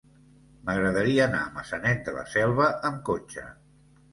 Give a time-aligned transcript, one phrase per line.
[0.69, 3.45] M'agradaria anar a Maçanet de la Selva amb cotxe.